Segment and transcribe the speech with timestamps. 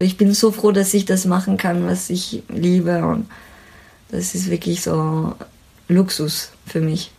[0.00, 3.04] Ich bin so froh, dass ich das machen kann, was ich liebe.
[3.06, 3.30] Und
[4.10, 5.34] das ist wirklich so
[5.88, 7.12] Luxus für mich.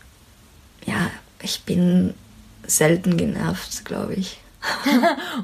[0.86, 1.10] Ja,
[1.42, 2.14] ich bin
[2.68, 4.40] selten genervt, glaube ich.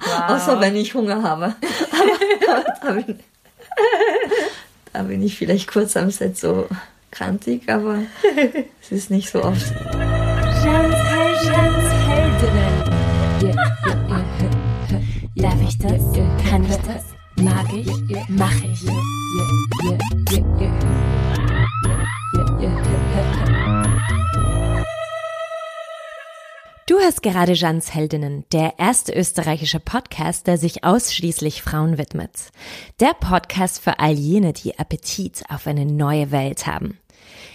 [0.03, 0.29] Wow.
[0.29, 1.55] Außer wenn ich Hunger habe.
[2.81, 3.19] da, bin,
[4.91, 6.67] da, bin, ich vielleicht kurz am Set so
[7.11, 7.99] krantig, aber
[8.81, 9.71] es ist nicht so oft.
[15.35, 16.01] Darf ich das?
[16.49, 17.10] Kann ich das?
[17.41, 17.87] Mag ich?
[18.29, 18.85] Mach ich?
[26.85, 32.51] Du hörst gerade Jeans Heldinnen, der erste österreichische Podcast, der sich ausschließlich Frauen widmet.
[32.99, 36.99] Der Podcast für all jene, die Appetit auf eine neue Welt haben.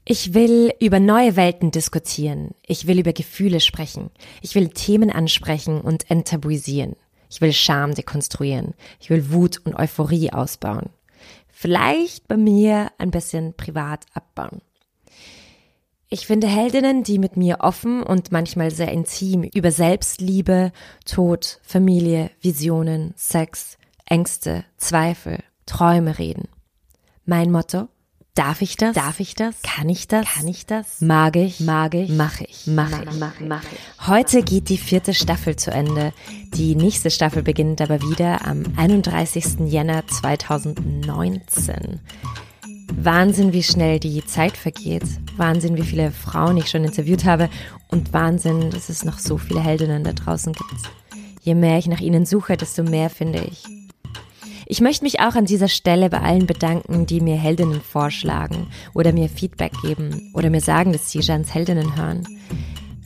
[0.04, 2.56] Ich will über neue Welten diskutieren.
[2.66, 4.10] Ich will über Gefühle sprechen.
[4.42, 6.96] Ich will Themen ansprechen und enttabuisieren.
[7.30, 8.74] Ich will Scham dekonstruieren.
[9.00, 10.90] Ich will Wut und Euphorie ausbauen.
[11.48, 14.60] Vielleicht bei mir ein bisschen privat abbauen.
[16.08, 20.70] Ich finde Heldinnen, die mit mir offen und manchmal sehr intim über Selbstliebe,
[21.04, 26.48] Tod, Familie, Visionen, Sex, Ängste, Zweifel, Träume reden.
[27.24, 27.88] Mein Motto?
[28.36, 28.94] Darf ich das?
[28.94, 29.54] Darf ich das?
[29.62, 30.26] Kann ich das?
[30.26, 31.00] Kann ich das?
[31.00, 31.58] Mag ich?
[31.60, 32.10] Mag ich?
[32.10, 32.66] Mach ich?
[32.66, 33.18] Mach ich?
[33.18, 34.06] Mach, mach ich.
[34.06, 36.12] Heute geht die vierte Staffel zu Ende.
[36.52, 39.60] Die nächste Staffel beginnt aber wieder am 31.
[39.64, 42.00] Jänner 2019.
[42.92, 45.04] Wahnsinn, wie schnell die Zeit vergeht.
[45.38, 47.48] Wahnsinn, wie viele Frauen ich schon interviewt habe.
[47.88, 50.90] Und Wahnsinn, dass es noch so viele Heldinnen da draußen gibt.
[51.40, 53.64] Je mehr ich nach ihnen suche, desto mehr finde ich.
[54.68, 59.12] Ich möchte mich auch an dieser Stelle bei allen bedanken, die mir Heldinnen vorschlagen oder
[59.12, 62.26] mir Feedback geben oder mir sagen, dass sie Jans Heldinnen hören.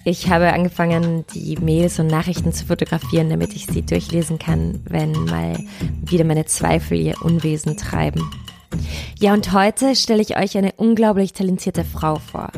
[0.07, 5.13] Ich habe angefangen, die Mails und Nachrichten zu fotografieren, damit ich sie durchlesen kann, wenn
[5.13, 5.59] mal
[6.03, 8.31] wieder meine Zweifel ihr Unwesen treiben.
[9.19, 12.51] Ja, und heute stelle ich euch eine unglaublich talentierte Frau vor,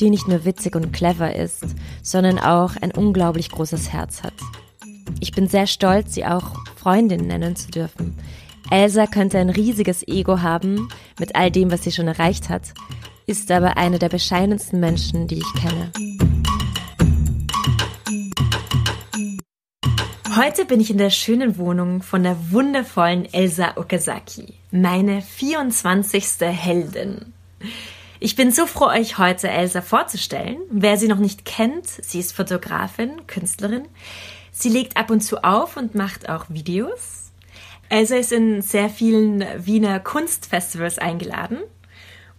[0.00, 1.62] die nicht nur witzig und clever ist,
[2.02, 4.32] sondern auch ein unglaublich großes Herz hat.
[5.20, 8.16] Ich bin sehr stolz, sie auch Freundin nennen zu dürfen,
[8.70, 10.88] Elsa könnte ein riesiges Ego haben
[11.20, 12.74] mit all dem, was sie schon erreicht hat,
[13.26, 15.92] ist aber eine der bescheidensten Menschen, die ich kenne.
[20.36, 26.40] Heute bin ich in der schönen Wohnung von der wundervollen Elsa Okazaki, meine 24.
[26.40, 27.32] Heldin.
[28.18, 30.58] Ich bin so froh, euch heute Elsa vorzustellen.
[30.70, 33.86] Wer sie noch nicht kennt, sie ist Fotografin, Künstlerin.
[34.50, 37.25] Sie legt ab und zu auf und macht auch Videos.
[37.88, 41.58] Elsa ist in sehr vielen Wiener Kunstfestivals eingeladen.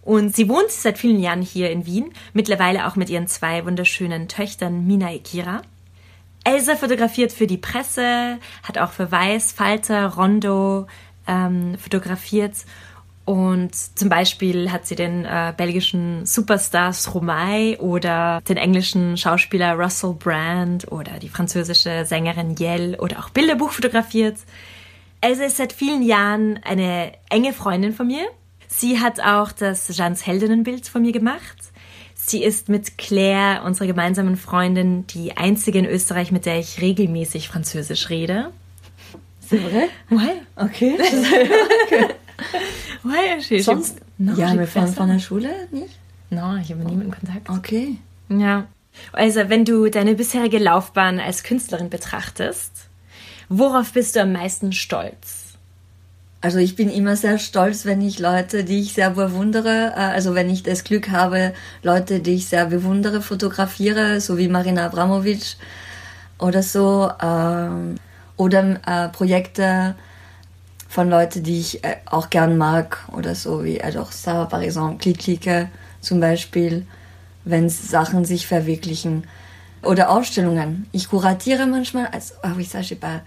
[0.02, 4.30] Und sie wohnt seit vielen Jahren hier in Wien, mittlerweile auch mit ihren zwei wunderschönen
[4.30, 5.62] Töchtern Mina und Kira.
[6.46, 10.88] Elsa fotografiert für die Presse, hat auch für Weiß, Falter, Rondo
[11.28, 12.54] ähm, fotografiert.
[13.26, 20.14] Und zum Beispiel hat sie den äh, belgischen Superstar Stromae oder den englischen Schauspieler Russell
[20.14, 24.38] Brand oder die französische Sängerin Yell oder auch Bilderbuch fotografiert.
[25.28, 28.26] Elsa ist seit vielen Jahren eine enge Freundin von mir.
[28.70, 31.58] Sie hat auch das Jeans Heldinnenbild von mir gemacht.
[32.16, 37.50] Sie ist mit Claire, unserer gemeinsamen Freundin, die einzige in Österreich, mit der ich regelmäßig
[37.50, 38.52] Französisch rede.
[39.46, 39.90] C'est vrai?
[40.10, 40.42] Ouais.
[40.56, 40.98] Okay.
[41.84, 42.08] okay.
[43.04, 44.00] ouais, Sonst?
[44.18, 46.00] No, ja, wir von, von der Schule nicht?
[46.30, 47.50] No, ich habe niemanden Kontakt.
[47.50, 47.98] Okay.
[48.30, 48.68] Ja.
[49.12, 52.87] Also, wenn du deine bisherige Laufbahn als Künstlerin betrachtest,
[53.50, 55.48] Worauf bist du am meisten stolz?
[56.42, 60.36] Also ich bin immer sehr stolz, wenn ich Leute, die ich sehr bewundere, äh, also
[60.36, 65.56] wenn ich das Glück habe, Leute, die ich sehr bewundere, fotografiere, so wie Marina Abramovic
[66.38, 67.96] oder so, ähm,
[68.36, 69.96] oder äh, Projekte
[70.88, 74.98] von Leuten, die ich äh, auch gern mag oder so, wie also ça, par exemple,
[75.00, 75.70] Click Clique
[76.02, 76.86] zum Beispiel,
[77.46, 79.24] wenn Sachen sich verwirklichen.
[79.84, 80.88] Oder Ausstellungen.
[80.92, 83.22] Ich kuratiere manchmal, als, ich sage pas.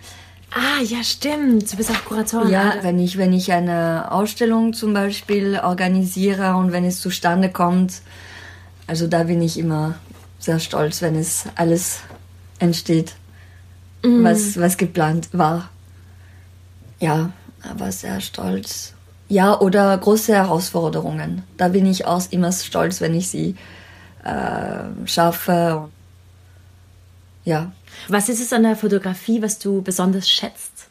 [0.53, 1.73] Ah, ja, stimmt.
[1.73, 2.51] Du bist auch Kuratorin.
[2.51, 8.03] Ja, wenn ich, wenn ich eine Ausstellung zum Beispiel organisiere und wenn es zustande kommt,
[8.87, 9.95] also da bin ich immer
[10.41, 12.01] sehr stolz, wenn es alles
[12.59, 13.15] entsteht,
[14.03, 14.25] mm.
[14.25, 15.71] was, was geplant war.
[16.99, 17.31] Ja,
[17.63, 18.95] aber sehr stolz.
[19.29, 21.45] Ja, oder große Herausforderungen.
[21.57, 23.55] Da bin ich auch immer stolz, wenn ich sie
[24.25, 25.89] äh, schaffe
[27.51, 27.73] ja.
[28.09, 30.89] Was ist es an der Fotografie, was du besonders schätzt?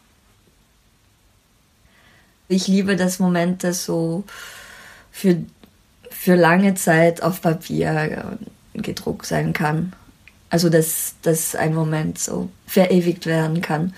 [2.47, 4.23] Ich liebe das Moment, das so
[5.11, 5.38] für,
[6.09, 8.38] für lange Zeit auf Papier
[8.75, 9.94] äh, gedruckt sein kann.
[10.50, 13.94] Also, dass, dass ein Moment so verewigt werden kann.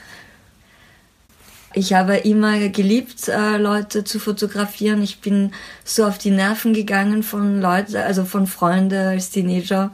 [1.74, 5.02] Ich habe immer geliebt, äh, Leute zu fotografieren.
[5.02, 5.54] Ich bin
[5.86, 9.92] so auf die Nerven gegangen von Leuten, also von Freunden als Teenager.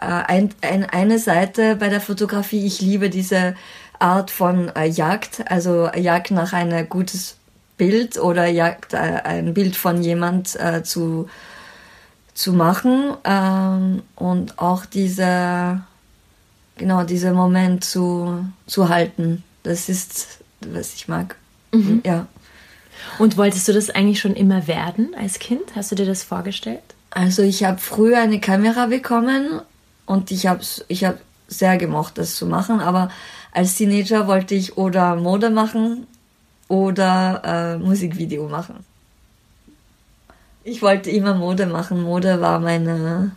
[0.00, 3.54] Äh, ein, ein, eine Seite bei der Fotografie, ich liebe diese
[3.98, 7.36] Art von äh, Jagd, also Jagd nach einem gutes
[7.76, 11.28] Bild oder Jagd äh, ein Bild von jemand äh, zu
[12.34, 15.84] zu machen ähm, und auch dieser
[16.76, 19.42] genau dieser Moment zu zu halten.
[19.64, 21.36] Das ist was ich mag.
[21.72, 22.02] Mhm.
[22.04, 22.26] Ja.
[23.18, 25.74] Und wolltest du das eigentlich schon immer werden als Kind?
[25.74, 26.82] Hast du dir das vorgestellt?
[27.10, 29.62] Also ich habe früher eine Kamera bekommen
[30.08, 31.18] und ich habe ich hab
[31.48, 32.80] sehr gemocht, das zu machen.
[32.80, 33.10] Aber
[33.52, 36.06] als Teenager wollte ich oder Mode machen
[36.66, 38.84] oder äh, Musikvideo machen.
[40.64, 42.02] Ich wollte immer Mode machen.
[42.02, 43.32] Mode war meine,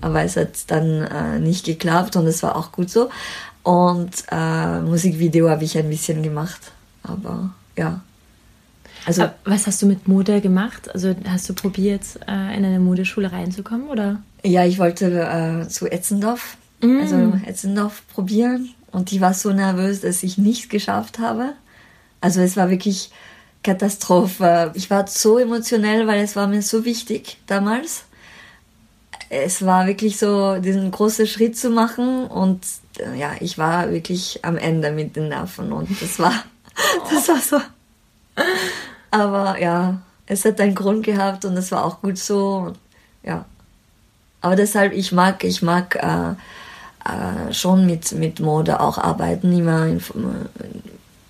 [0.00, 3.10] aber es hat dann äh, nicht geklappt und es war auch gut so.
[3.64, 6.72] Und äh, Musikvideo habe ich ein bisschen gemacht.
[7.02, 8.00] Aber ja.
[9.06, 10.92] Also, was hast du mit Mode gemacht?
[10.92, 14.20] Also hast du probiert, äh, in eine Modeschule reinzukommen, oder?
[14.42, 17.00] Ja, ich wollte äh, zu Etzendorf, mm.
[17.00, 18.70] also Etzendorf probieren.
[18.90, 21.52] Und die war so nervös, dass ich nichts geschafft habe.
[22.20, 23.10] Also es war wirklich
[23.62, 24.72] Katastrophe.
[24.74, 28.06] Ich war so emotionell, weil es war mir so wichtig damals.
[29.28, 32.64] Es war wirklich so, diesen großen Schritt zu machen und
[32.98, 36.32] äh, ja, ich war wirklich am Ende mit den Nerven und das war,
[37.10, 37.60] das war so.
[39.10, 42.72] Aber ja, es hat einen Grund gehabt und es war auch gut so.
[43.22, 43.44] Ja.
[44.40, 46.30] Aber deshalb, ich mag, ich mag äh,
[47.08, 50.00] äh, schon mit, mit Mode auch arbeiten, immer in,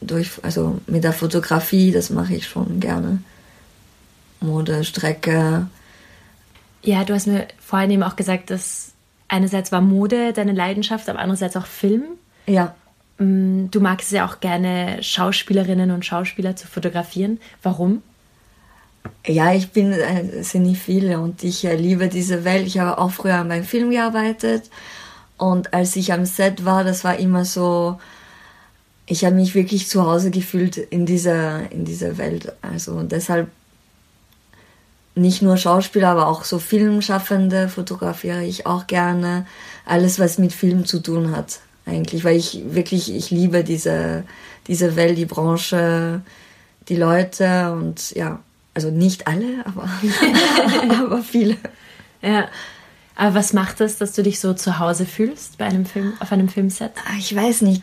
[0.00, 3.18] durch, also mit der Fotografie, das mache ich schon gerne.
[4.40, 5.66] Mode, Strecke.
[6.82, 8.92] Ja, du hast mir vorhin eben auch gesagt, dass
[9.28, 12.04] einerseits war Mode deine Leidenschaft, aber andererseits auch Film.
[12.46, 12.74] Ja.
[13.18, 17.40] Mm, du magst es ja auch gerne, Schauspielerinnen und Schauspieler zu fotografieren.
[17.62, 18.02] Warum?
[19.26, 19.94] Ja, ich bin,
[20.54, 22.66] nicht viele und ich äh, liebe diese Welt.
[22.66, 24.70] Ich habe auch früher an meinem Film gearbeitet
[25.36, 28.00] und als ich am Set war, das war immer so,
[29.06, 32.52] ich habe mich wirklich zu Hause gefühlt in dieser, in dieser Welt.
[32.62, 33.48] Also deshalb
[35.14, 39.46] nicht nur Schauspieler, aber auch so Filmschaffende fotografiere ich auch gerne.
[39.84, 44.24] Alles, was mit Film zu tun hat, eigentlich, weil ich wirklich, ich liebe diese,
[44.66, 46.20] diese Welt, die Branche,
[46.88, 48.40] die Leute und ja,
[48.74, 49.88] also nicht alle, aber,
[51.04, 51.56] aber viele.
[52.20, 52.48] Ja.
[53.14, 56.32] Aber was macht es, dass du dich so zu Hause fühlst bei einem Film, auf
[56.32, 56.92] einem Filmset?
[57.06, 57.82] Ah, ich weiß nicht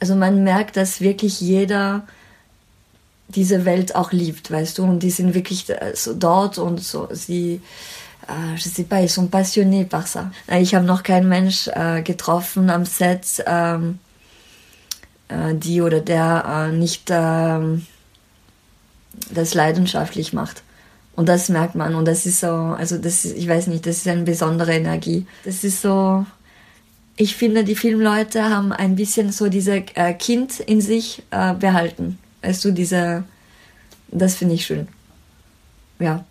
[0.00, 2.06] also man merkt, dass wirklich jeder
[3.28, 7.60] diese Welt auch liebt, weißt du, und die sind wirklich so dort und so, sie,
[8.28, 10.30] äh, je sais pas, ils sont passionnés par ça.
[10.60, 13.98] Ich habe noch keinen Mensch äh, getroffen am Set, ähm,
[15.28, 17.60] äh, die oder der äh, nicht äh,
[19.30, 20.62] das leidenschaftlich macht.
[21.14, 23.98] Und das merkt man und das ist so, also das ist, ich weiß nicht, das
[23.98, 25.26] ist eine besondere Energie.
[25.44, 26.26] Das ist so,
[27.16, 32.18] ich finde, die Filmleute haben ein bisschen so diese äh, Kind in sich äh, behalten.
[32.42, 33.24] Weißt du, diese,
[34.08, 34.88] das finde ich schön.
[35.98, 36.24] Ja.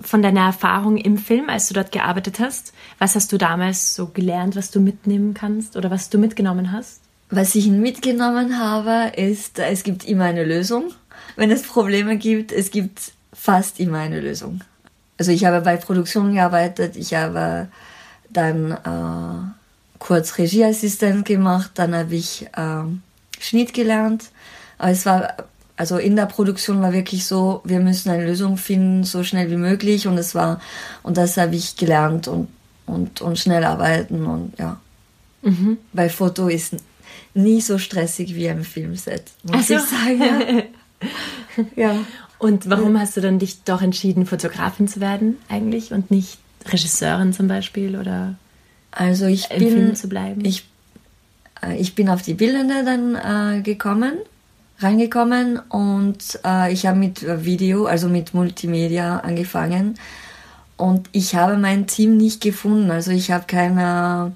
[0.00, 4.06] Von deiner Erfahrung im Film, als du dort gearbeitet hast, was hast du damals so
[4.06, 7.00] gelernt, was du mitnehmen kannst oder was du mitgenommen hast?
[7.30, 10.92] Was ich mitgenommen habe, ist, es gibt immer eine Lösung.
[11.36, 14.60] Wenn es Probleme gibt, es gibt fast immer eine Lösung.
[15.18, 17.68] Also ich habe bei Produktion gearbeitet, ich habe
[18.30, 22.82] dann äh, kurz Regieassistent gemacht, dann habe ich äh,
[23.40, 24.30] Schnitt gelernt.
[24.78, 25.34] Aber es war,
[25.76, 29.56] also in der Produktion war wirklich so, wir müssen eine Lösung finden, so schnell wie
[29.56, 30.06] möglich.
[30.06, 30.60] Und es war,
[31.02, 32.48] und das habe ich gelernt und,
[32.86, 34.80] und, und schnell arbeiten und ja.
[35.42, 35.78] Mhm.
[35.92, 36.76] Bei Foto ist
[37.34, 39.74] nie so stressig wie im Filmset, muss so.
[39.74, 40.62] ich sagen.
[41.76, 41.96] ja.
[42.38, 47.32] Und warum hast du dann dich doch entschieden, Fotografin zu werden eigentlich und nicht Regisseurin
[47.32, 48.34] zum Beispiel oder?
[48.90, 50.44] Also ich bin, Film zu bleiben?
[50.44, 50.66] Ich,
[51.62, 54.14] äh, ich bin auf die Bildende dann äh, gekommen,
[54.84, 59.98] reingekommen und äh, ich habe mit Video, also mit Multimedia angefangen
[60.76, 62.90] und ich habe mein Team nicht gefunden.
[62.90, 64.32] Also ich habe keine,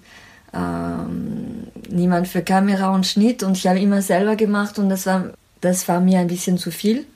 [0.53, 5.31] ähm, niemand für Kamera und Schnitt und ich habe immer selber gemacht und das war,
[5.61, 7.07] das war mir ein bisschen zu viel.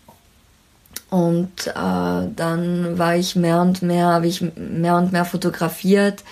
[1.10, 6.22] Und äh, dann war ich mehr und mehr, habe ich mehr und mehr fotografiert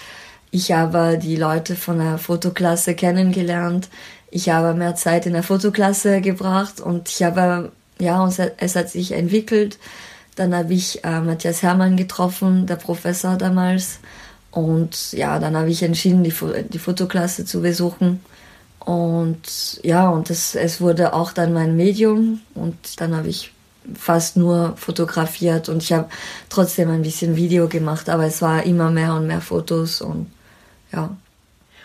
[0.53, 3.89] ich habe die Leute von der Fotoklasse kennengelernt.
[4.31, 9.13] Ich habe mehr Zeit in der Fotoklasse gebracht und ich habe, ja, es hat sich
[9.13, 9.79] entwickelt.
[10.37, 13.99] Dann habe ich äh, Matthias Hermann getroffen, der Professor damals.
[14.51, 16.33] Und ja, dann habe ich entschieden, die,
[16.69, 18.21] die Fotoklasse zu besuchen.
[18.79, 23.53] Und ja, und das, es wurde auch dann mein Medium und dann habe ich
[23.95, 26.09] fast nur fotografiert und ich habe
[26.49, 30.31] trotzdem ein bisschen Video gemacht, aber es war immer mehr und mehr Fotos und
[30.93, 31.17] ja.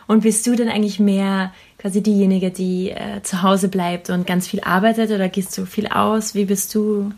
[0.07, 1.51] Und bist du denn eigentlich mehr
[1.85, 5.85] quasi diejenige, die äh, zu Hause bleibt und ganz viel arbeitet oder gehst du viel
[5.85, 6.33] aus?
[6.33, 7.11] Wie bist du,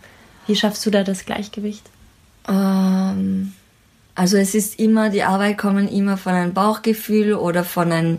[0.46, 1.84] wie schaffst du da das Gleichgewicht?
[2.50, 3.54] Ähm,
[4.14, 8.18] also es ist immer, die Arbeit kommt immer von einem Bauchgefühl oder von einem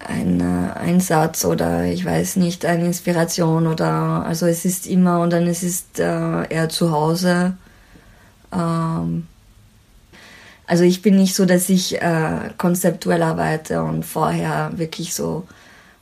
[0.00, 5.32] ein äh, Einsatz oder ich weiß nicht, eine Inspiration oder also es ist immer und
[5.32, 7.56] dann es ist äh, eher zu Hause.
[8.52, 9.28] Ähm,
[10.66, 15.46] also ich bin nicht so, dass ich äh, konzeptuell arbeite und vorher wirklich so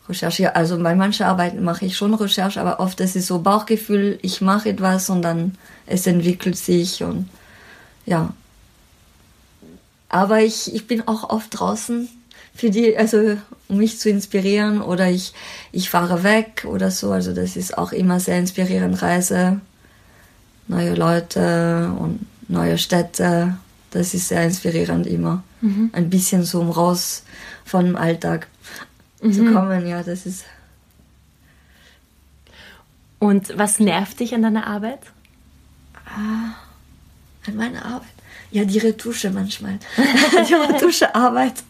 [0.08, 0.56] recherchiere.
[0.56, 4.40] Also bei manchen Arbeiten mache ich schon Recherche, aber oft ist es so Bauchgefühl, ich
[4.40, 5.56] mache etwas und dann
[5.86, 7.28] es entwickelt sich und
[8.06, 8.32] ja.
[10.08, 12.08] Aber ich, ich bin auch oft draußen
[12.54, 13.36] für die, also
[13.68, 15.32] um mich zu inspirieren oder ich,
[15.72, 17.10] ich fahre weg oder so.
[17.10, 19.60] Also das ist auch immer sehr inspirierend, Reise,
[20.68, 23.56] neue Leute und neue Städte.
[23.94, 25.44] Das ist sehr inspirierend immer.
[25.60, 25.90] Mhm.
[25.92, 27.22] Ein bisschen so um raus
[27.64, 28.48] vom Alltag
[29.22, 29.32] mhm.
[29.32, 30.44] zu kommen, ja, das ist.
[33.20, 34.98] Und was nervt dich an deiner Arbeit?
[36.06, 36.56] Ah,
[37.46, 38.08] an meiner Arbeit?
[38.50, 39.78] Ja, die Retusche manchmal.
[39.96, 41.62] die Retuschearbeit.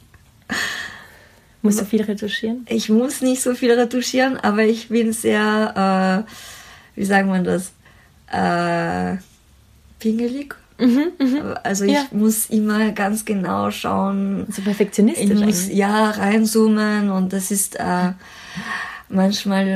[1.61, 2.65] Musst du viel retuschieren?
[2.71, 7.73] Ich muss nicht so viel retuschieren, aber ich bin sehr, äh, wie sagt man das,
[8.33, 9.19] äh,
[9.99, 10.57] pingelig.
[10.79, 11.61] Mhm, mh.
[11.63, 12.07] Also ich ja.
[12.11, 14.47] muss immer ganz genau schauen.
[14.51, 15.31] So perfektionistisch.
[15.31, 18.13] Ich muss ja reinzoomen und das ist äh,
[19.09, 19.67] manchmal,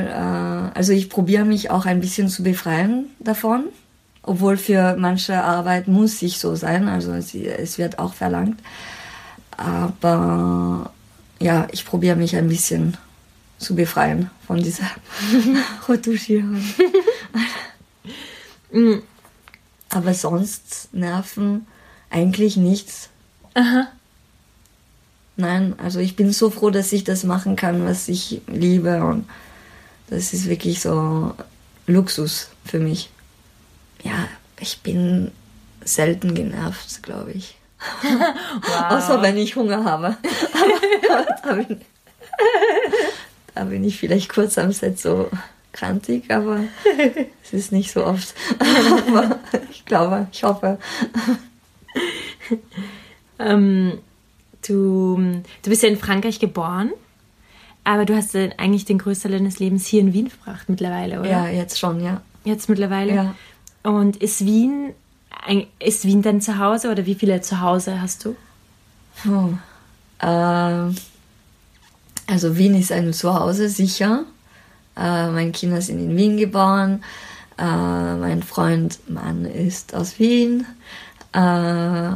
[0.73, 3.65] äh, also ich probiere mich auch ein bisschen zu befreien davon,
[4.23, 8.59] obwohl für manche Arbeit muss ich so sein, also es, es wird auch verlangt.
[9.55, 10.91] Aber
[11.39, 12.97] ja, ich probiere mich ein bisschen
[13.57, 14.89] zu befreien von dieser
[15.87, 16.63] Retuschierung.
[19.89, 21.65] Aber sonst Nerven
[22.09, 23.09] eigentlich nichts.
[23.53, 23.87] Aha.
[25.35, 29.27] Nein, also ich bin so froh, dass ich das machen kann, was ich liebe und
[30.09, 31.33] das ist wirklich so
[31.87, 33.09] Luxus für mich.
[34.03, 34.27] Ja,
[34.59, 35.31] ich bin
[35.83, 37.55] selten genervt, glaube ich.
[38.01, 38.91] Wow.
[38.91, 40.17] Außer wenn ich Hunger habe.
[41.09, 41.81] Aber, da, bin,
[43.55, 45.29] da bin ich vielleicht kurz am Set so
[45.71, 46.61] krantig, aber
[47.43, 48.33] es ist nicht so oft.
[49.07, 49.39] aber
[49.71, 50.79] ich glaube, ich hoffe.
[53.37, 53.99] Ähm,
[54.67, 55.17] du,
[55.61, 56.91] du bist ja in Frankreich geboren,
[57.83, 61.29] aber du hast eigentlich den größten Teil deines Lebens hier in Wien verbracht mittlerweile, oder?
[61.29, 62.21] Ja, jetzt schon, ja.
[62.43, 63.13] Jetzt mittlerweile?
[63.13, 63.35] Ja.
[63.83, 64.93] Und ist Wien
[65.79, 68.35] ist Wien dein Zuhause oder wie viele Zuhause hast du?
[69.27, 69.53] Oh,
[70.25, 70.93] äh,
[72.27, 74.25] also Wien ist ein Zuhause, sicher.
[74.99, 77.03] Äh, meine Kinder sind in Wien geboren.
[77.57, 80.65] Äh, mein Freund Mann ist aus Wien.
[81.33, 82.11] Äh,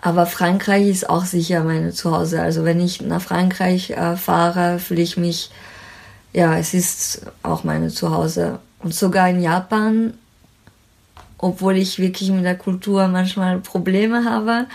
[0.00, 2.42] aber Frankreich ist auch sicher mein Zuhause.
[2.42, 5.50] Also wenn ich nach Frankreich äh, fahre, fühle ich mich,
[6.32, 8.60] ja, es ist auch meine Zuhause.
[8.80, 10.14] Und sogar in Japan
[11.38, 14.66] obwohl ich wirklich mit der Kultur manchmal Probleme habe,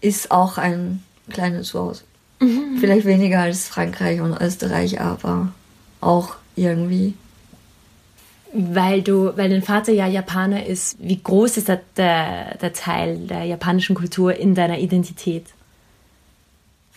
[0.00, 2.02] ist auch ein kleines Zuhause.
[2.40, 2.76] Mhm.
[2.78, 5.48] Vielleicht weniger als Frankreich und Österreich, aber
[6.00, 7.14] auch irgendwie.
[8.52, 13.44] Weil du, weil dein Vater ja Japaner ist, wie groß ist der, der, Teil der
[13.44, 15.46] japanischen Kultur in deiner Identität?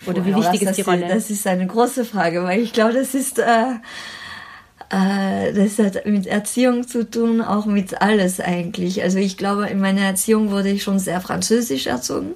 [0.08, 1.08] Oder wie wichtig ist die Rolle?
[1.08, 3.76] Das ist eine große Frage, weil ich glaube, das ist äh,
[4.94, 9.02] äh, das hat mit Erziehung zu tun, auch mit alles eigentlich.
[9.02, 12.34] Also ich glaube, in meiner Erziehung wurde ich schon sehr französisch erzogen.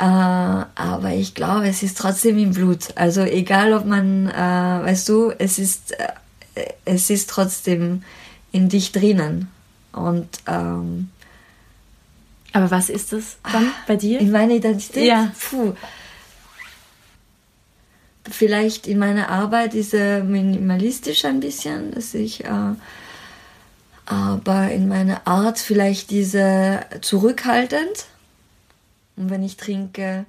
[0.00, 2.88] Äh, aber ich glaube, es ist trotzdem im Blut.
[2.96, 5.94] Also egal, ob man, äh, weißt du, es ist,
[6.84, 8.02] es ist trotzdem
[8.50, 9.48] in dich drinnen.
[9.92, 11.10] Und ähm,
[12.52, 14.18] aber was ist das dann bei dir?
[14.18, 15.04] In meiner Identität?
[15.04, 15.30] Ja.
[15.38, 15.74] Puh
[18.30, 22.74] vielleicht in meiner Arbeit ist er minimalistisch ein bisschen, dass ich, äh,
[24.06, 28.06] aber in meiner Art vielleicht diese zurückhaltend.
[29.20, 30.24] Und wenn ich trinke,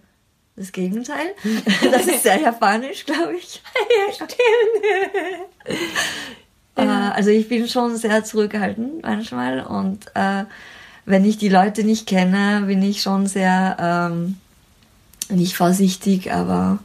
[0.57, 1.33] das Gegenteil.
[1.91, 3.61] Das ist sehr japanisch, glaube ich.
[4.13, 4.35] stimmt.
[6.75, 10.43] äh, also ich bin schon sehr zurückhaltend manchmal und äh,
[11.05, 14.37] wenn ich die Leute nicht kenne, bin ich schon sehr ähm,
[15.29, 16.79] nicht vorsichtig, aber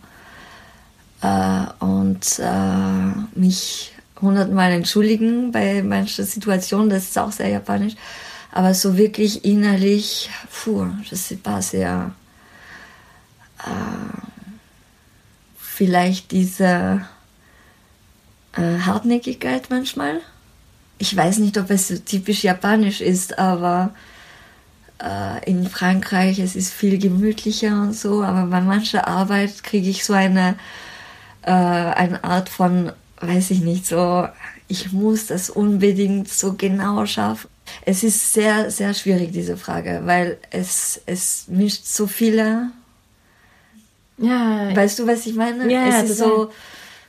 [1.22, 7.94] äh, und äh, mich hundertmal entschuldigen bei manchen Situationen, das ist auch sehr japanisch.
[8.56, 12.14] Aber so wirklich innerlich, puh, das war sehr,
[13.58, 14.16] äh,
[15.58, 17.04] vielleicht diese
[18.56, 20.22] äh, Hartnäckigkeit manchmal.
[20.96, 23.92] Ich weiß nicht, ob es so typisch japanisch ist, aber
[25.02, 30.02] äh, in Frankreich es ist viel gemütlicher und so, aber bei mancher Arbeit kriege ich
[30.02, 30.56] so eine,
[31.42, 34.26] äh, eine Art von, weiß ich nicht, so,
[34.66, 37.50] ich muss das unbedingt so genau schaffen.
[37.82, 42.70] Es ist sehr, sehr schwierig, diese Frage, weil es, es mischt so viele.
[44.18, 44.75] Ja.
[44.75, 45.70] Weißt du, was ich meine?
[45.73, 46.50] Ja, es ist so.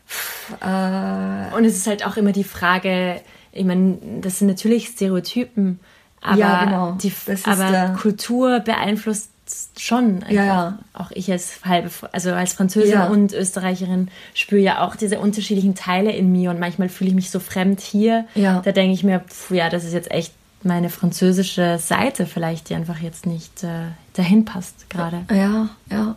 [0.08, 3.22] Pff, äh, Und es ist halt auch immer die Frage,
[3.52, 5.80] ich meine, das sind natürlich Stereotypen,
[6.22, 6.92] aber, ja, genau.
[7.02, 9.30] die, aber Kultur beeinflusst
[9.78, 10.26] schon.
[10.30, 10.80] Ja, ja.
[10.94, 13.08] Auch ich als halbe, also als Französin ja.
[13.08, 17.30] und Österreicherin spüre ja auch diese unterschiedlichen Teile in mir und manchmal fühle ich mich
[17.30, 18.26] so fremd hier.
[18.36, 18.62] Ja.
[18.64, 20.34] Da denke ich mir, pf, ja, das ist jetzt echt
[20.64, 25.26] meine französische Seite vielleicht, die einfach jetzt nicht äh, dahin passt gerade.
[25.32, 26.16] Ja, ja.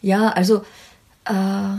[0.00, 0.64] Ja, also
[1.26, 1.76] äh,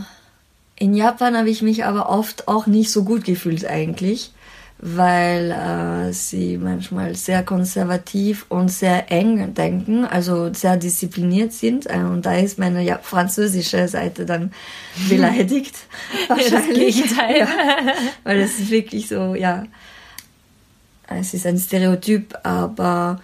[0.76, 4.32] in Japan habe ich mich aber oft auch nicht so gut gefühlt eigentlich,
[4.78, 11.86] weil äh, sie manchmal sehr konservativ und sehr eng denken, also sehr diszipliniert sind.
[11.86, 14.52] Äh, und da ist meine ja, französische Seite dann
[15.08, 15.74] beleidigt.
[16.28, 17.04] Wahrscheinlich.
[17.16, 17.46] Ja,
[18.24, 19.64] weil es ist wirklich so, ja
[21.08, 23.20] es ist ein Stereotyp, aber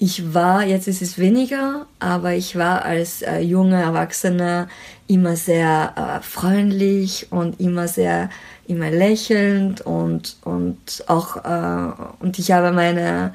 [0.00, 4.68] ich war, jetzt ist es weniger, aber ich war als äh, junge Erwachsene
[5.08, 8.30] immer sehr äh, freundlich und immer sehr,
[8.68, 13.34] immer lächelnd und, und auch, äh, und ich habe meine,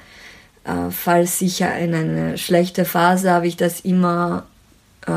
[0.64, 4.46] äh, falls sicher in eine schlechte Phase, habe ich das immer
[5.06, 5.12] äh,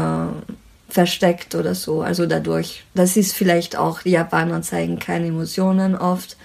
[0.89, 2.03] versteckt oder so.
[2.03, 6.37] Also dadurch, das ist vielleicht auch, die Japaner zeigen keine Emotionen oft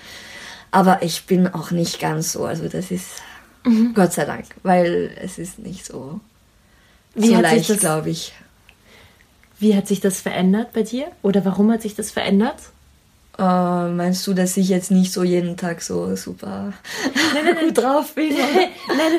[0.72, 2.46] aber ich bin auch nicht ganz so.
[2.46, 3.22] Also das ist
[3.66, 3.94] mhm.
[3.94, 6.20] Gott sei Dank, weil es ist nicht so,
[7.14, 8.34] Wie so leicht, glaube ich.
[9.60, 11.08] Wie hat sich das verändert bei dir?
[11.22, 12.58] Oder warum hat sich das verändert?
[13.40, 16.74] Uh, meinst du, dass ich jetzt nicht so jeden Tag so super
[17.34, 18.30] nein, nein, gut drauf bin?
[18.36, 18.68] nein,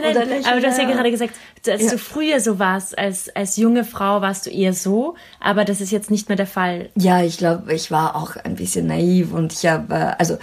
[0.03, 0.45] nein, nein.
[0.45, 1.35] Aber du hast ja gerade gesagt,
[1.67, 1.91] als ja.
[1.93, 5.93] du früher so warst, als, als junge Frau warst du eher so, aber das ist
[5.93, 6.91] jetzt nicht mehr der Fall.
[6.95, 10.39] Ja, ich glaube, ich war auch ein bisschen naiv und ich habe, also äh,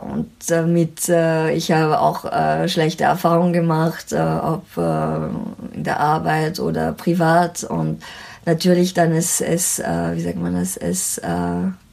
[0.00, 6.92] und damit, äh, ich habe auch äh, schlechte Erfahrungen gemacht, ob in der Arbeit oder
[6.92, 7.64] privat.
[7.64, 8.02] Und
[8.46, 11.20] natürlich dann es, es wie sagt man das, es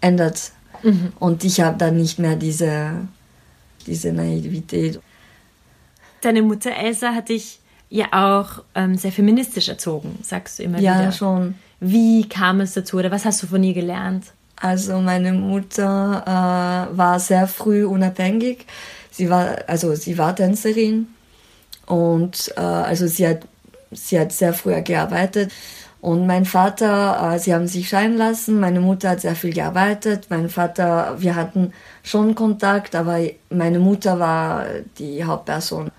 [0.02, 0.52] ändert.
[0.84, 1.14] Mhm.
[1.20, 2.92] Und ich habe dann nicht mehr diese,
[3.86, 5.00] diese Naivität.
[6.22, 10.96] Deine Mutter Elsa hat dich ja auch ähm, sehr feministisch erzogen, sagst du immer ja,
[10.96, 11.04] wieder.
[11.06, 11.56] Ja, schon.
[11.80, 14.26] Wie kam es dazu oder was hast du von ihr gelernt?
[14.62, 16.24] Also meine Mutter
[16.94, 18.68] äh, war sehr früh unabhängig.
[19.10, 21.08] Sie war also sie war Tänzerin
[21.88, 23.40] und äh, also sie hat
[23.92, 25.52] sie hat sehr früh gearbeitet.
[26.00, 28.60] Und mein Vater, äh, sie haben sich scheiden lassen.
[28.60, 30.28] Meine Mutter hat sehr viel gearbeitet.
[30.30, 33.20] Mein Vater, wir hatten schon Kontakt, aber
[33.50, 34.66] meine Mutter war
[34.98, 35.92] die Hauptperson.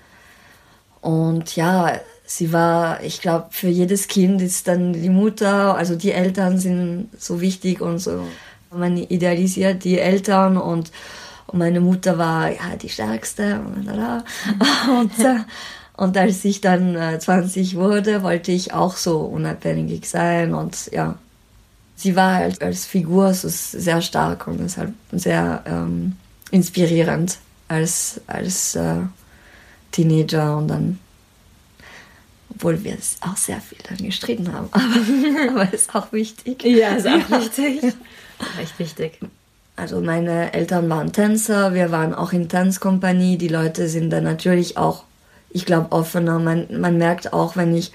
[1.00, 6.12] Und ja, sie war, ich glaube, für jedes Kind ist dann die Mutter, also die
[6.12, 8.26] Eltern sind so wichtig und so.
[8.74, 10.90] Man idealisiert die Eltern und,
[11.52, 13.88] meine Mutter war ja die stärkste und,
[14.98, 15.40] und, äh,
[15.96, 21.16] und als ich dann äh, 20 wurde, wollte ich auch so unabhängig sein und ja,
[21.96, 26.16] sie war halt als Figur so sehr stark und deshalb sehr ähm,
[26.50, 28.96] inspirierend als, als äh,
[29.90, 30.98] Teenager und dann
[32.54, 34.68] obwohl wir es auch sehr viel dann gestritten haben.
[34.72, 36.62] Aber, aber ist auch wichtig.
[36.64, 37.82] Ja, ist auch wichtig.
[38.60, 39.18] Echt wichtig.
[39.76, 43.38] Also meine Eltern waren Tänzer, wir waren auch in Tanzkompanie.
[43.38, 45.04] Die Leute sind dann natürlich auch,
[45.50, 46.38] ich glaube, offener.
[46.38, 47.92] Man, man merkt auch, wenn ich,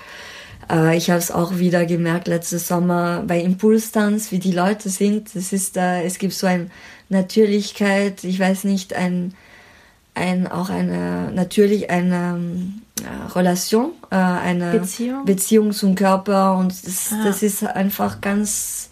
[0.72, 5.36] äh, ich habe es auch wieder gemerkt letztes Sommer bei Impulstanz, wie die Leute sind.
[5.36, 6.70] Es ist da, es gibt so eine
[7.10, 9.36] Natürlichkeit, ich weiß nicht, ein,
[10.18, 12.40] ein auch eine natürlich eine
[13.02, 15.26] äh, Relation, äh, eine Beziehung?
[15.26, 17.24] Beziehung zum Körper und das, ah.
[17.24, 18.90] das ist einfach ganz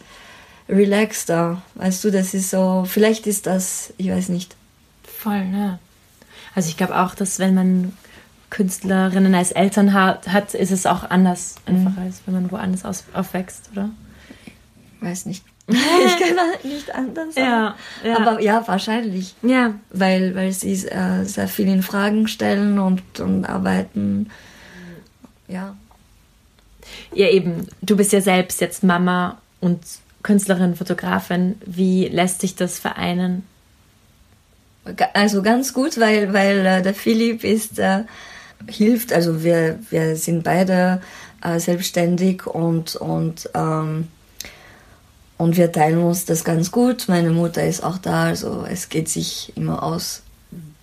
[0.70, 1.62] relaxter.
[1.76, 4.56] Weißt du, das ist so, vielleicht ist das, ich weiß nicht.
[5.04, 5.80] Voll, ne?
[6.54, 7.94] Also ich glaube auch, dass wenn man
[8.50, 12.04] Künstlerinnen als Eltern hat, hat ist es auch anders, einfach mhm.
[12.04, 13.90] als wenn man woanders aus, aufwächst, oder?
[15.02, 15.44] Weiß nicht.
[15.68, 17.36] ich kann nicht anders.
[17.36, 19.34] Ja, ja, Aber ja, wahrscheinlich.
[19.42, 19.74] Ja.
[19.90, 24.30] Weil, weil sie äh, sehr viel in Fragen stellen und, und arbeiten.
[25.48, 25.76] Ja.
[27.14, 27.68] Ja, eben.
[27.82, 29.80] Du bist ja selbst jetzt Mama und
[30.22, 31.56] Künstlerin, Fotografin.
[31.66, 33.44] Wie lässt sich das vereinen?
[35.14, 38.04] Also ganz gut, weil, weil äh, der Philipp ist, äh,
[38.68, 41.02] hilft, also wir, wir sind beide
[41.44, 44.10] äh, selbstständig und, und, ähm,
[45.38, 47.06] und wir teilen uns das ganz gut.
[47.08, 50.22] Meine Mutter ist auch da, also es geht sich immer aus.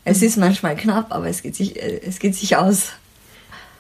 [0.05, 2.89] Es ist manchmal knapp, aber es geht sich, äh, es geht sich aus.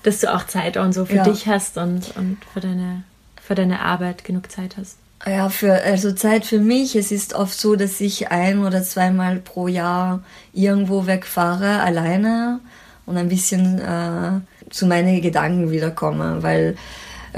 [0.02, 1.24] Dass du auch Zeit und so für ja.
[1.24, 3.04] dich hast und, und für, deine,
[3.40, 4.96] für deine Arbeit genug Zeit hast.
[5.26, 6.96] Ja, für, also Zeit für mich.
[6.96, 12.60] Es ist oft so, dass ich ein oder zweimal pro Jahr irgendwo wegfahre, alleine
[13.06, 16.76] und ein bisschen äh, zu meinen Gedanken wiederkomme, weil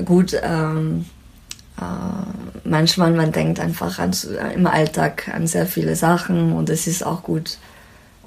[0.04, 1.13] gut, ähm, äh,
[2.64, 4.12] manchmal man denkt einfach an,
[4.54, 7.58] im Alltag an sehr viele Sachen und es ist auch gut,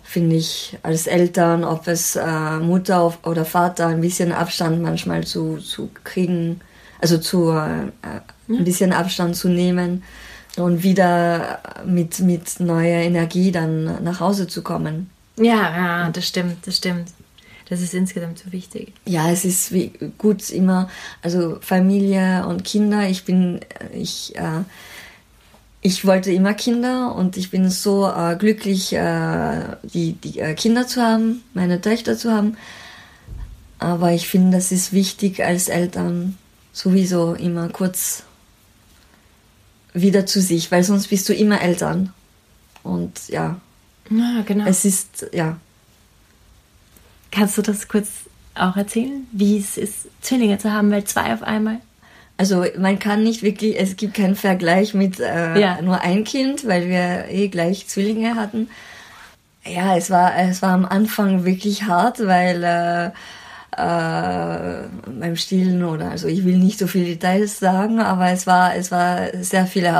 [0.03, 5.57] finde ich, als Eltern, ob es äh, Mutter oder Vater, ein bisschen Abstand manchmal zu,
[5.57, 6.61] zu kriegen,
[7.01, 7.91] also zu äh,
[8.49, 10.03] ein bisschen Abstand zu nehmen
[10.57, 15.09] und wieder mit, mit neuer Energie dann nach Hause zu kommen.
[15.37, 17.09] Ja, ja, das stimmt, das stimmt.
[17.69, 18.93] Das ist insgesamt so wichtig.
[19.05, 20.89] Ja, es ist wie gut immer,
[21.21, 23.09] also Familie und Kinder.
[23.09, 23.59] Ich bin,
[23.93, 24.63] ich, äh,
[25.81, 30.87] ich wollte immer Kinder und ich bin so äh, glücklich, äh, die, die äh, Kinder
[30.87, 32.55] zu haben, meine Töchter zu haben.
[33.79, 36.37] Aber ich finde, das ist wichtig als Eltern
[36.71, 38.23] sowieso immer kurz
[39.93, 42.13] wieder zu sich, weil sonst bist du immer Eltern.
[42.83, 43.59] Und ja.
[44.09, 44.65] Ja, genau.
[44.65, 45.57] Es ist, ja.
[47.31, 48.07] Kannst du das kurz
[48.55, 51.79] auch erzählen, wie es ist, Zwillinge zu haben, weil zwei auf einmal?
[52.37, 55.81] Also man kann nicht wirklich, es gibt keinen Vergleich mit äh, ja.
[55.81, 58.69] nur ein Kind, weil wir eh gleich Zwillinge hatten.
[59.65, 63.07] Ja, es war, es war am Anfang wirklich hart, weil äh,
[63.77, 68.75] äh, beim Stillen oder also ich will nicht so viele Details sagen, aber es war
[68.75, 69.91] es war sehr viele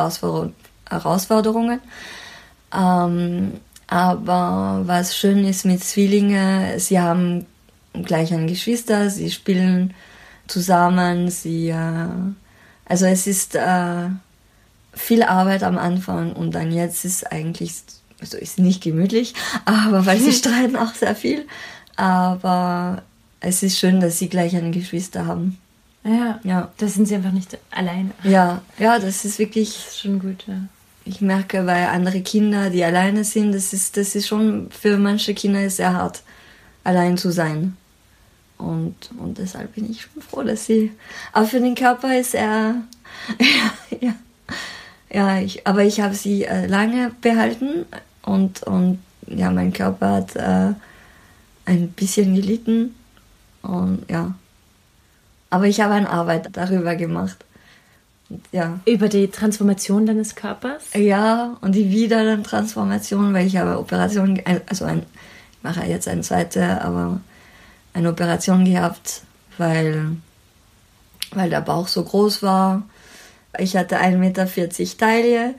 [0.90, 1.82] Herausforderungen.
[2.76, 3.54] Ähm,
[3.88, 7.46] aber was schön ist mit Zwillingen, sie haben
[7.94, 9.94] gleich ein Geschwister, sie spielen
[10.48, 12.08] zusammen, sie äh,
[12.86, 14.10] also es ist äh,
[14.94, 17.74] viel Arbeit am Anfang und dann jetzt ist eigentlich
[18.20, 19.34] also ist nicht gemütlich,
[19.66, 21.48] aber weil sie streiten auch sehr viel,
[21.96, 23.04] aber
[23.40, 25.58] es ist schön, dass sie gleich eine Geschwister haben.
[26.04, 26.72] Ja, ja.
[26.78, 28.12] Da sind sie einfach nicht allein.
[28.24, 29.70] Ja, ja, das ist wirklich.
[29.70, 30.62] Das ist schon gut, ja.
[31.08, 35.34] Ich merke bei anderen Kindern, die alleine sind, das ist, das ist schon für manche
[35.34, 36.22] Kinder sehr hart,
[36.84, 37.78] allein zu sein.
[38.58, 40.92] Und, und deshalb bin ich schon froh, dass sie.
[41.32, 42.76] Aber für den Körper ist er.
[43.40, 44.16] ja, ja.
[45.10, 47.86] ja ich, aber ich habe sie äh, lange behalten
[48.24, 50.74] und, und ja, mein Körper hat äh,
[51.66, 52.96] ein bisschen gelitten
[53.62, 54.36] und ja.
[55.50, 57.38] Aber ich habe eine Arbeit darüber gemacht.
[58.52, 58.80] Ja.
[58.86, 60.84] Über die Transformation deines Körpers?
[60.94, 65.04] Ja, und die Wiedertransformation, weil ich habe Operation, also ein,
[65.52, 67.22] ich mache jetzt eine zweite, aber
[67.94, 69.22] eine Operation gehabt,
[69.58, 70.18] weil,
[71.32, 72.84] weil der Bauch so groß war.
[73.58, 74.48] Ich hatte 1,40 Meter
[74.98, 75.56] Taille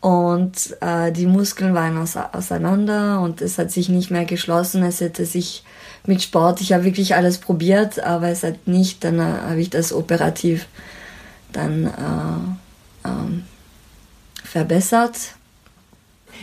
[0.00, 4.82] und äh, die Muskeln waren auseinander und es hat sich nicht mehr geschlossen.
[4.82, 5.64] Es hätte sich
[6.06, 6.60] mit Sport.
[6.60, 9.02] Ich habe wirklich alles probiert, aber es hat nicht.
[9.02, 10.66] Dann äh, habe ich das operativ
[11.52, 13.44] dann äh, ähm,
[14.44, 15.34] verbessert.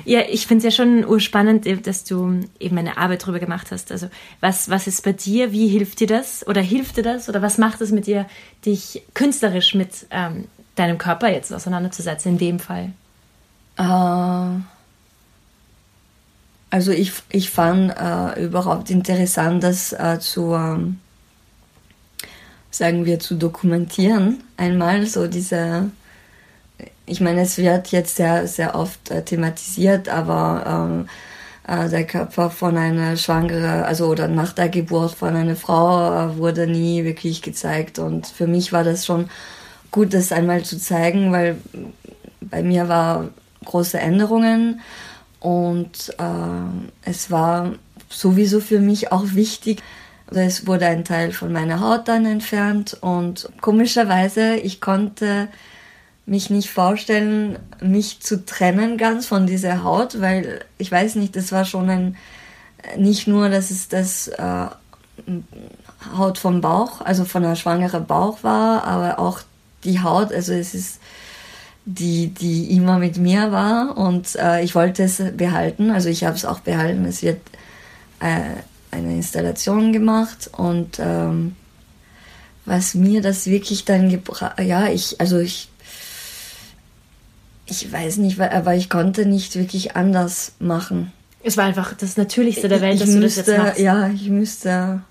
[0.05, 3.91] Ja, ich finde es ja schon urspannend, dass du eben eine Arbeit darüber gemacht hast.
[3.91, 5.51] Also was, was ist bei dir?
[5.51, 6.47] Wie hilft dir das?
[6.47, 7.27] Oder hilft dir das?
[7.27, 8.25] Oder was macht es mit dir,
[8.65, 10.45] dich künstlerisch mit ähm,
[10.75, 12.93] deinem Körper jetzt auseinanderzusetzen in dem Fall?
[13.77, 14.61] Äh,
[16.69, 20.99] also ich, ich fand äh, überhaupt interessant, das äh, zu, ähm,
[22.71, 24.43] sagen wir, zu dokumentieren.
[24.57, 25.91] Einmal so diese,
[27.05, 31.09] ich meine, es wird jetzt sehr, sehr oft äh, thematisiert, aber ähm,
[31.67, 36.37] äh, der Körper von einer Schwangere, also oder nach der Geburt von einer Frau äh,
[36.37, 37.99] wurde nie wirklich gezeigt.
[37.99, 39.29] Und für mich war das schon
[39.91, 41.57] gut, das einmal zu zeigen, weil
[42.41, 43.29] bei mir war
[43.65, 44.81] große Änderungen
[45.39, 47.73] und äh, es war
[48.09, 49.81] sowieso für mich auch wichtig,
[50.29, 55.47] also es wurde ein Teil von meiner Haut dann entfernt und komischerweise, ich konnte
[56.25, 61.51] mich nicht vorstellen, mich zu trennen ganz von dieser Haut, weil ich weiß nicht, das
[61.51, 62.17] war schon ein,
[62.95, 64.67] nicht nur, dass es das äh,
[66.15, 69.41] Haut vom Bauch, also von einer schwangeren Bauch war, aber auch
[69.83, 70.99] die Haut, also es ist
[71.85, 75.89] die, die immer mit mir war und äh, ich wollte es behalten.
[75.89, 77.05] Also ich habe es auch behalten.
[77.05, 77.41] Es wird
[78.19, 81.55] äh, eine Installation gemacht und ähm,
[82.65, 85.69] was mir das wirklich dann gebracht, ja, ich, also ich,
[87.65, 91.11] ich weiß nicht, aber ich konnte nicht wirklich anders machen.
[91.43, 93.79] Es war einfach das Natürlichste der Welt, ich, dass du müsste, das jetzt machst.
[93.79, 95.01] Ja, ich müsste,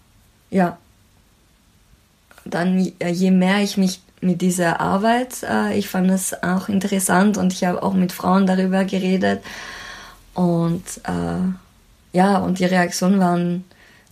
[0.51, 0.79] ja.
[2.45, 5.43] Dann, je mehr ich mich mit dieser Arbeit.
[5.43, 9.43] Äh, ich fand es auch interessant und ich habe auch mit Frauen darüber geredet.
[10.35, 11.53] Und äh,
[12.13, 13.65] ja, und die Reaktionen waren,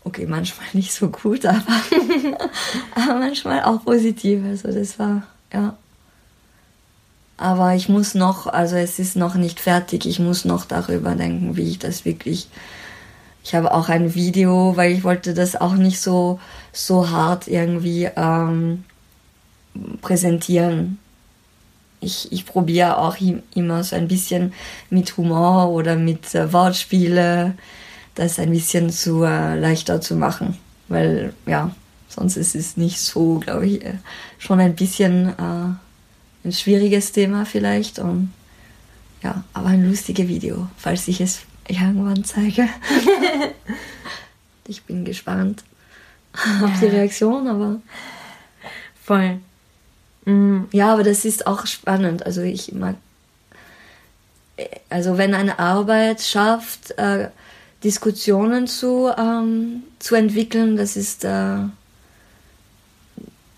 [0.06, 1.60] okay, manchmal nicht so gut, aber,
[2.94, 4.44] aber manchmal auch positiv.
[4.44, 5.76] Also das war, ja.
[7.36, 11.56] Aber ich muss noch, also es ist noch nicht fertig, ich muss noch darüber denken,
[11.56, 12.48] wie ich das wirklich.
[13.44, 16.40] Ich habe auch ein Video, weil ich wollte das auch nicht so,
[16.72, 18.84] so hart irgendwie ähm,
[20.00, 20.98] präsentieren.
[22.00, 23.16] Ich, ich probiere auch
[23.54, 24.52] immer so ein bisschen
[24.88, 27.54] mit Humor oder mit äh, Wortspiele
[28.16, 30.58] das ein bisschen zu äh, leichter zu machen.
[30.88, 31.70] Weil ja,
[32.08, 33.94] sonst ist es nicht so, glaube ich, äh,
[34.38, 38.00] schon ein bisschen äh, ein schwieriges Thema vielleicht.
[38.00, 38.32] Und
[39.22, 42.68] ja, aber ein lustiges Video, falls ich es irgendwann zeige.
[44.66, 45.62] ich bin gespannt
[46.62, 47.80] auf die Reaktion, aber.
[49.02, 49.38] Voll.
[50.24, 50.68] Mhm.
[50.72, 52.24] Ja, aber das ist auch spannend.
[52.24, 52.96] Also ich mag.
[54.88, 57.28] Also wenn eine Arbeit schafft, äh,
[57.84, 61.24] Diskussionen zu, ähm, zu entwickeln, das ist.
[61.24, 61.58] Äh,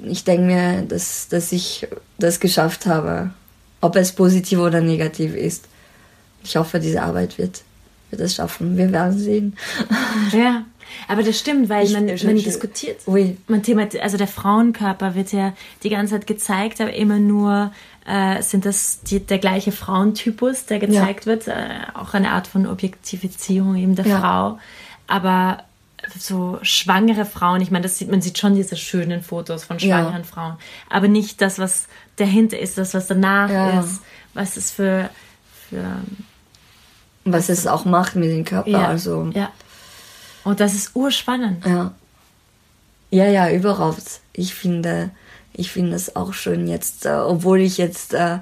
[0.00, 3.30] ich denke mir, dass, dass ich das geschafft habe.
[3.80, 5.66] Ob es positiv oder negativ ist.
[6.44, 7.62] Ich hoffe, diese Arbeit wird,
[8.10, 8.76] wird es schaffen.
[8.76, 9.56] Wir werden sehen.
[10.32, 10.64] Ja,
[11.06, 13.00] aber das stimmt, weil ich, man, man diskutiert.
[13.06, 13.36] Oui.
[13.46, 17.72] Man thematisiert, also der Frauenkörper wird ja die ganze Zeit gezeigt, aber immer nur
[18.06, 21.32] äh, sind das die, der gleiche Frauentypus, der gezeigt ja.
[21.32, 21.48] wird.
[21.48, 24.20] Äh, auch eine Art von Objektifizierung eben der ja.
[24.20, 24.58] Frau.
[25.06, 25.64] Aber
[26.18, 30.22] so schwangere Frauen, ich meine, das sieht, man sieht schon diese schönen Fotos von schwangeren
[30.22, 30.22] ja.
[30.22, 30.56] Frauen,
[30.88, 33.80] aber nicht das, was dahinter ist, das, was danach ja.
[33.80, 34.00] ist,
[34.34, 35.10] was es für,
[35.68, 35.84] für
[37.24, 38.70] was es auch macht mit dem Körper.
[38.70, 38.86] Ja.
[38.86, 39.30] Also.
[39.34, 39.50] ja.
[40.48, 41.62] Und das ist urspannend.
[41.66, 41.92] Ja.
[43.10, 44.20] Ja, ja, überhaupt.
[44.32, 45.10] Ich finde,
[45.52, 48.38] ich finde es auch schön jetzt, äh, obwohl ich jetzt äh,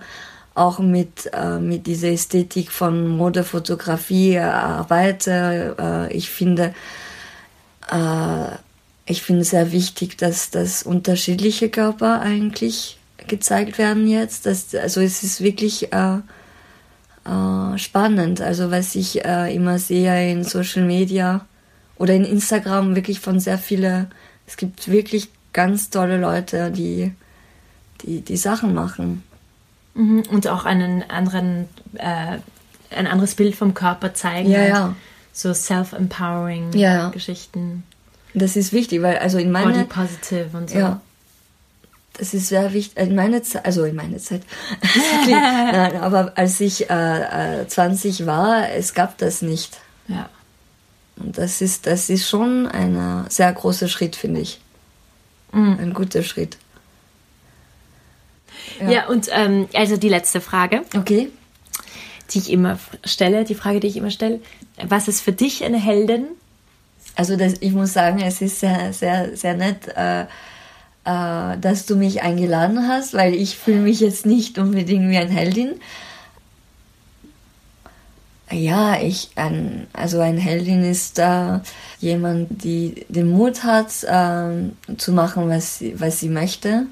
[0.55, 5.75] auch mit, äh, mit dieser Ästhetik von Modefotografie äh, arbeite.
[5.81, 6.77] Äh, ich finde,
[7.90, 8.55] äh,
[9.07, 14.47] ich finde es sehr wichtig, dass, dass unterschiedliche Körper eigentlich gezeigt werden jetzt.
[14.47, 15.88] Das, also es ist wirklich
[17.77, 18.40] spannend.
[18.40, 21.45] Also was ich immer sehe in Social Media
[21.98, 24.09] oder in Instagram wirklich von sehr vielen,
[24.46, 27.12] es gibt wirklich ganz tolle Leute, die
[28.02, 29.22] die, die Sachen machen.
[29.94, 30.24] Mhm.
[30.30, 32.38] Und auch einen anderen, äh,
[32.94, 34.50] ein anderes Bild vom Körper zeigen.
[34.50, 34.96] Ja, ja
[35.37, 37.11] so self-empowering ja.
[37.11, 37.85] Geschichten.
[38.32, 40.78] Das ist wichtig, weil also in meiner Body positive und so.
[40.78, 41.00] Ja.
[42.14, 42.96] Das ist sehr wichtig.
[42.96, 44.42] In meiner Zeit, also in meiner Zeit.
[45.28, 49.78] Nein, aber als ich äh, 20 äh, war, es gab das nicht.
[50.09, 50.30] Ja.
[51.16, 54.61] Und das ist, das ist schon ein sehr großer Schritt, finde ich.
[55.52, 55.79] Mhm.
[55.81, 56.59] Ein guter Schritt.
[58.81, 60.83] Ja, ja und ähm, also die letzte Frage.
[60.96, 61.31] Okay
[62.31, 64.40] die ich immer stelle, die Frage, die ich immer stelle.
[64.83, 66.26] Was ist für dich eine Heldin?
[67.14, 71.96] Also das, ich muss sagen, es ist sehr, sehr, sehr nett, äh, äh, dass du
[71.96, 75.74] mich eingeladen hast, weil ich fühle mich jetzt nicht unbedingt wie eine Heldin.
[78.50, 81.59] Ja, ich, ein, also eine Heldin ist äh,
[81.98, 86.87] jemand, die den Mut hat, äh, zu machen, was sie, was sie möchte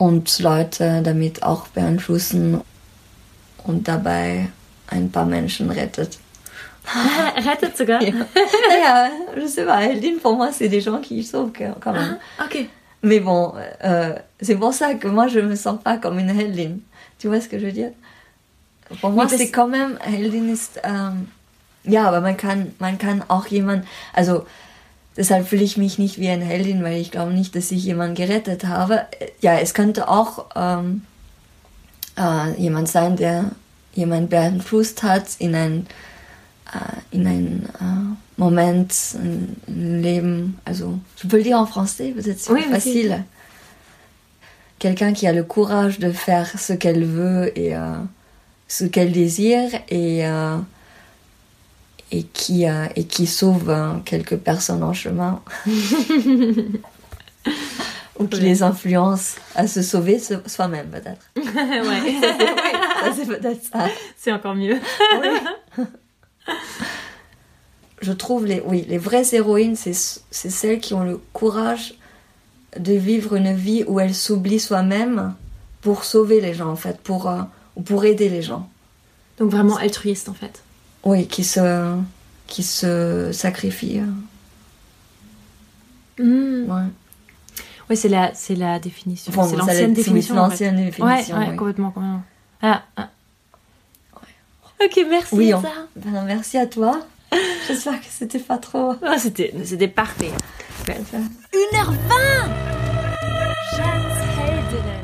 [0.00, 2.62] und Leute damit auch beeinflussen
[3.64, 4.48] und dabei
[4.86, 6.18] ein paar Menschen rettet.
[7.36, 8.14] rettet sogar ja.
[8.14, 12.18] ja, je sais pas, Eldine, pour moi, c'est des gens qui sauvent quand même.
[12.38, 12.66] Ah, ok.
[13.02, 13.52] Mais bon,
[13.84, 16.78] euh, c'est pour ça que moi, je me sens pas comme une Heldin.
[17.18, 17.92] Tu vois ce que je veux dire?
[19.28, 21.28] C'est quand même, Heldin ist, ähm,
[21.84, 24.46] ja, aber man kann, man kann auch jemand, also,
[25.16, 28.14] deshalb fühle ich mich nicht wie eine Heldin, weil ich glaube nicht, dass ich jemanden
[28.14, 29.06] gerettet habe.
[29.40, 31.02] Ja, es könnte auch, ähm,
[32.18, 33.52] äh, jemand sein, der
[33.94, 35.86] jemand beeinflusst hat in ein,
[36.72, 39.56] äh, in ein äh, Moment, ein,
[40.02, 40.58] Leben.
[40.64, 43.24] Also, je peux le dire en français, peut-être c'est oui, facile.
[44.78, 47.96] Quelqu'un qui a le courage de faire ce qu'elle veut et euh,
[48.70, 50.56] ce qu'elle désire et euh,
[52.12, 55.42] et qui euh, et qui sauve quelques personnes en chemin.
[58.18, 61.30] ou qui les influence à se sauver soi-même peut-être.
[61.36, 62.20] ouais.
[63.16, 63.88] c'est peut-être ça.
[64.16, 64.78] C'est encore mieux.
[65.20, 65.28] oui.
[68.02, 69.92] Je trouve les, oui, les vraies héroïnes, c'est
[70.30, 71.94] celles qui ont le courage
[72.78, 75.34] de vivre une vie où elles s'oublient soi-même
[75.82, 77.42] pour sauver les gens en fait, pour, euh,
[77.84, 78.68] pour aider les gens.
[79.38, 80.62] Donc vraiment altruiste en fait.
[81.04, 81.96] Oui, qui se,
[82.46, 84.02] qui se sacrifient.
[86.18, 86.70] Mm.
[86.70, 86.82] Ouais.
[87.88, 89.32] Oui, c'est la, c'est la définition.
[89.32, 90.34] Bon, c'est l'ancienne la- définition.
[90.34, 90.50] c'est en fait.
[90.50, 91.56] l'ancienne définition, Ouais, ouais, oui.
[91.56, 92.22] complètement, complètement.
[92.62, 93.08] Ah, ah.
[94.84, 95.34] Ok, merci.
[95.34, 95.60] Oui, on-
[95.96, 97.00] ben, merci à toi.
[97.68, 98.94] J'espère que c'était pas trop.
[99.18, 100.30] C'était, c'était parfait.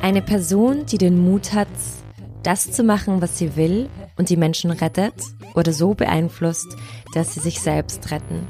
[0.03, 1.67] Eine Person, die den Mut hat,
[2.47, 5.15] das zu machen, was sie will und die Menschen rettet
[5.55, 6.77] oder so beeinflusst,
[7.13, 8.47] dass sie sich selbst retten.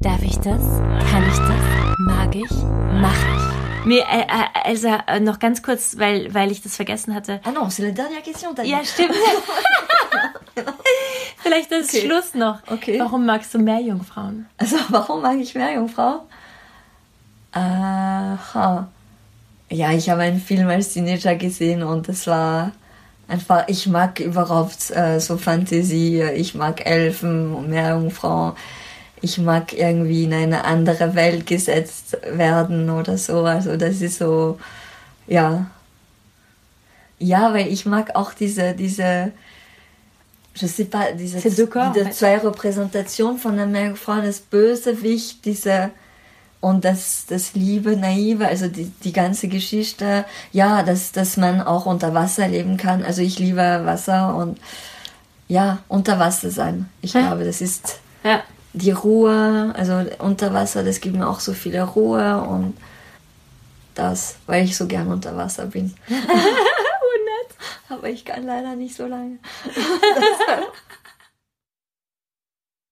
[0.00, 0.60] Darf ich das?
[1.10, 1.71] Kann ich das?
[1.98, 2.50] Mag ich?
[3.00, 3.86] Mach ich.
[3.86, 7.40] Mir, äh, äh, Elsa, äh, noch ganz kurz, weil, weil ich das vergessen hatte.
[7.44, 8.54] Ah non, c'est la dernière question.
[8.54, 8.70] t'as dit.
[8.70, 9.14] Ja, stimmt.
[11.42, 12.06] Vielleicht das Okay.
[12.06, 12.58] Schluss noch.
[12.70, 12.98] Okay.
[13.00, 14.46] Warum magst du Meerjungfrauen?
[14.58, 16.22] Also, warum mag ich Meerjungfrau?
[17.52, 18.88] Aha.
[19.70, 22.72] Ja, ich habe einen Film als Teenager gesehen und es war
[23.26, 28.52] einfach, ich mag überhaupt äh, so Fantasie, ich mag Elfen und Meerjungfrauen.
[29.24, 33.44] Ich mag irgendwie in eine andere Welt gesetzt werden oder so.
[33.44, 34.58] Also das ist so,
[35.26, 35.66] ja.
[37.18, 39.30] Ja, weil ich mag auch diese, diese,
[40.56, 45.90] je sais pas, diese, corps, diese zwei Repräsentationen von der Meerjungfrau, das Bösewicht, diese,
[46.60, 51.86] und das, das Liebe, Naive, also die, die ganze Geschichte, ja, dass, dass man auch
[51.86, 53.04] unter Wasser leben kann.
[53.04, 54.58] Also ich liebe Wasser und
[55.46, 56.88] ja, unter Wasser sein.
[57.02, 57.20] Ich Ja.
[57.28, 58.42] glaube, das ist Ja.
[58.72, 62.76] Die Ruhe, also unter Wasser, das gibt mir auch so viele Ruhe und
[63.94, 65.94] das, weil ich so gern unter Wasser bin.
[67.88, 69.38] Aber ich kann leider nicht so lange.